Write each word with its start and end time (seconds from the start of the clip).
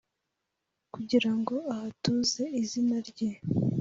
kugira 0.93 1.29
ngo 1.39 1.55
ahatuze 1.73 2.43
izina 2.61 2.97
rye. 3.09 3.29